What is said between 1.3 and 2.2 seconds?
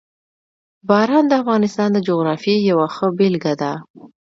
افغانستان د